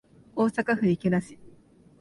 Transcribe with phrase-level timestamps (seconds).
[0.35, 1.37] 大阪府池田市